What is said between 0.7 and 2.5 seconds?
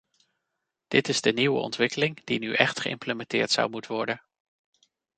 Dit is de nieuwe ontwikkeling die